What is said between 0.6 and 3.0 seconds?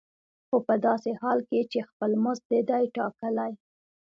په داسې حال کې چې خپل مزد دې دی